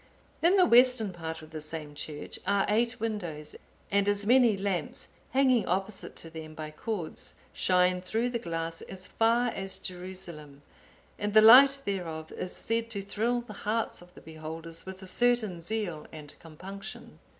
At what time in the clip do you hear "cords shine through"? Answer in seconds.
6.71-8.31